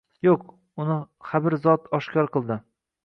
Yo‘q– 0.27 0.45
uni 0.85 0.95
Xabir 1.33 1.57
Zot 1.67 1.85
oshkor 1.99 2.31
qildi. 2.37 2.59